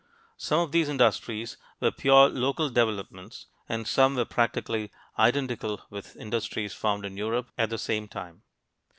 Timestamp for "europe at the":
7.17-7.77